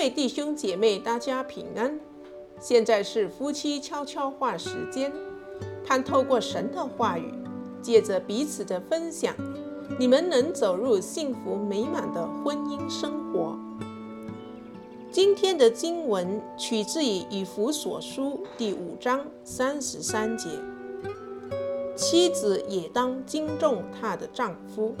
[0.00, 2.00] 位弟兄姐妹，大家平安。
[2.58, 5.12] 现在是夫妻悄悄话时间，
[5.84, 7.34] 盼透过神的话语，
[7.82, 9.34] 借着彼此的分享，
[9.98, 13.58] 你们能走入幸福美满的婚姻生活。
[15.10, 20.48] 今天的经文取自于以弗所书第五章三十三节：
[21.94, 24.94] 妻子也当敬重她的丈夫。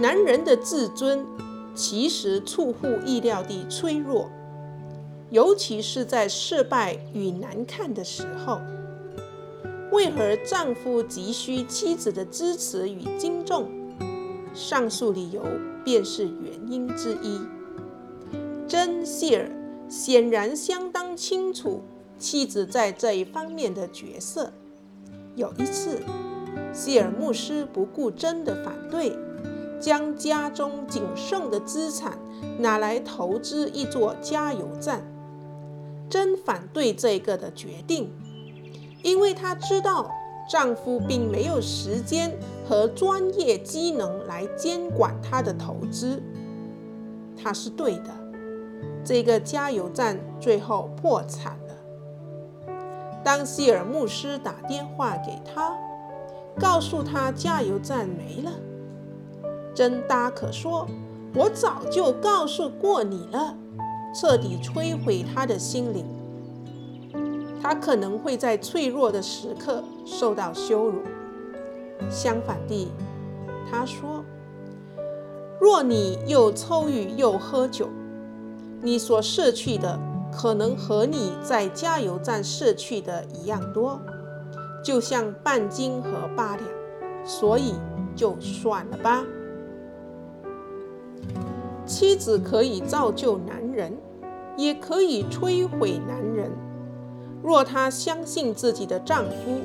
[0.00, 1.24] 男人的自尊
[1.78, 4.28] 其实出乎意料地脆弱，
[5.30, 8.60] 尤其是在失败与难看的时候。
[9.92, 13.68] 为何丈夫急需妻子的支持与敬重？
[14.52, 15.40] 上述理由
[15.84, 17.40] 便是原因之一。
[18.66, 19.50] 珍·谢尔
[19.88, 21.80] 显然相当清楚
[22.18, 24.52] 妻子在这一方面的角色。
[25.36, 26.00] 有一次，
[26.74, 29.16] 谢尔牧师不顾珍的反对，
[29.80, 32.18] 将家中仅剩的资产
[32.58, 35.02] 拿来投资一座加油站。
[36.08, 38.10] 真反对这个的决定，
[39.02, 40.10] 因为她知道
[40.48, 42.34] 丈夫并没有时间
[42.66, 46.22] 和专业机能来监管她的投资。
[47.36, 48.10] 她是对的。
[49.04, 52.74] 这个加油站最后破产了。
[53.24, 55.76] 当谢尔牧师打电话给他，
[56.58, 58.52] 告诉他加油站没了，
[59.78, 60.88] 真大可说
[61.36, 63.54] ：“我早就告诉过你了。”
[64.12, 66.04] 彻底摧毁他的心灵。
[67.62, 71.02] 他可能会在脆弱的时刻受到羞辱。
[72.10, 72.88] 相反地，
[73.70, 74.24] 他说
[75.62, 77.88] ：“若你又抽郁又喝酒。”
[78.82, 79.96] 你所舍去的
[80.32, 84.00] 可能和你在加油站舍去的一样多，
[84.82, 86.68] 就像半斤和八两，
[87.24, 87.74] 所以
[88.16, 89.24] 就算了吧。
[91.88, 93.96] 妻子可以造就男人，
[94.56, 96.52] 也可以摧毁男人。
[97.42, 99.60] 若她相信自己的丈夫，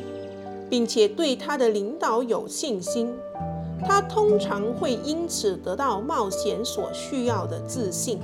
[0.69, 3.13] 并且对他的领导有信心，
[3.85, 8.19] 她通常会因此得到冒险所需要的自信。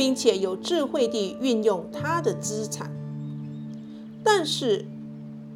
[0.00, 2.90] 并且有智慧地运用她的资产，
[4.24, 4.86] 但是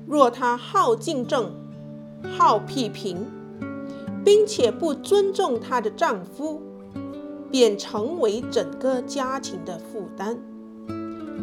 [0.07, 1.51] 若她好竞争、
[2.37, 3.25] 好批评，
[4.23, 6.61] 并且不尊重她的丈夫，
[7.51, 10.39] 便成为整个家庭的负担。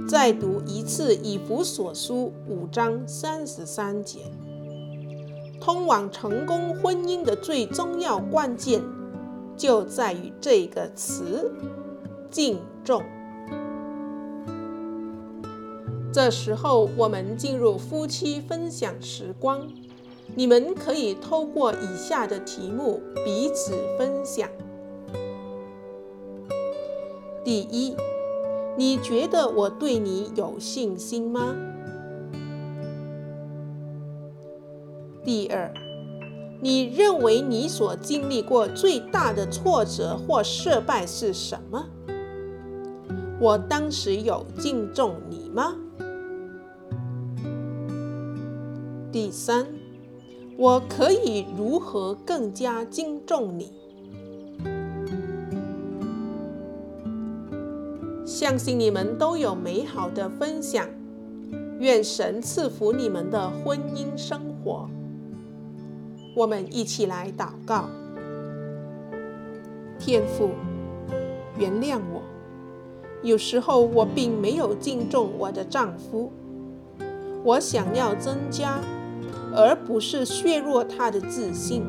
[0.08, 4.20] 再读一次以弗所书五章三十三节，
[5.60, 8.82] 通往成功婚姻的最重要关键，
[9.56, 11.52] 就在于这个词。
[12.30, 13.04] 敬重。
[16.14, 19.68] 这时候，我们进入夫妻分享时光。
[20.34, 24.50] 你们可以透过以下的题目彼此分享：
[27.44, 27.96] 第一，
[28.78, 31.56] 你觉得我对你有信心吗？
[35.24, 35.74] 第二，
[36.62, 41.88] 你认为你所经历过最大的挫折或失败是什么？
[43.40, 45.76] 我当时有敬重你吗？
[49.12, 49.66] 第三，
[50.58, 53.81] 我可以如何更加敬重你？
[58.42, 60.88] 相信你们都有美好的分享，
[61.78, 64.90] 愿神赐福你们的婚姻生活。
[66.36, 67.86] 我们一起来祷告：
[70.00, 70.50] 天父，
[71.56, 72.24] 原谅我。
[73.22, 76.32] 有时候我并没有敬重我的丈夫，
[77.44, 78.80] 我想要增加，
[79.56, 81.84] 而不是削弱他的自信。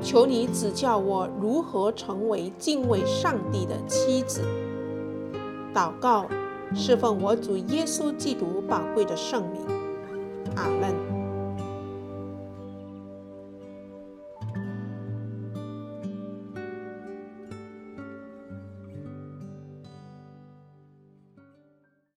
[0.00, 4.40] 求你指教我如何成为敬畏上帝的妻子。
[5.76, 6.24] 祷告，
[6.74, 9.60] 侍奉我主耶稣基督宝贵的圣名。
[10.56, 11.05] 阿门。